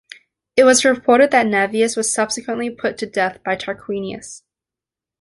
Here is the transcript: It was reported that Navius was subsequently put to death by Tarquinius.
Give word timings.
It 0.57 0.63
was 0.63 0.83
reported 0.83 1.29
that 1.29 1.45
Navius 1.45 1.95
was 1.95 2.11
subsequently 2.11 2.71
put 2.71 2.97
to 2.97 3.05
death 3.05 3.37
by 3.43 3.55
Tarquinius. 3.55 4.41